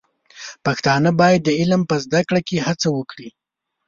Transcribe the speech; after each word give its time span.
پښتانه 0.65 1.09
بايد 1.19 1.41
د 1.45 1.49
علم 1.59 1.81
په 1.89 1.95
زده 2.05 2.21
کړه 2.27 2.41
کې 2.47 2.65
هڅه 2.67 2.87
وکړي. 2.97 3.29